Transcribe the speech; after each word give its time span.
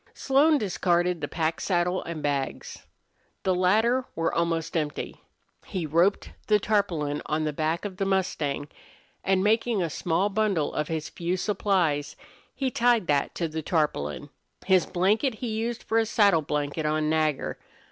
Slone 0.15 0.57
discarded 0.57 1.21
the 1.21 1.27
pack 1.27 1.61
saddle 1.61 2.03
and 2.05 2.23
bags. 2.23 2.87
The 3.43 3.53
latter 3.53 4.05
were 4.15 4.33
almost 4.33 4.75
empty. 4.75 5.21
He 5.67 5.85
roped 5.85 6.31
the 6.47 6.59
tarpaulin 6.59 7.21
on 7.27 7.43
the 7.43 7.53
back 7.53 7.85
of 7.85 7.97
the 7.97 8.05
mustang, 8.05 8.67
and, 9.23 9.43
making 9.43 9.83
a 9.83 9.91
small 9.91 10.29
bundle 10.29 10.73
of 10.73 10.87
his 10.87 11.07
few 11.09 11.37
supplies, 11.37 12.15
he 12.55 12.71
tied 12.71 13.05
that 13.05 13.35
to 13.35 13.47
the 13.47 13.61
tarpaulin. 13.61 14.31
His 14.65 14.87
blanket 14.87 15.35
he 15.35 15.49
used 15.49 15.83
for 15.83 15.99
a 15.99 16.07
saddle 16.07 16.41
blanket 16.41 16.87
on 16.87 17.07
Nagger. 17.07 17.59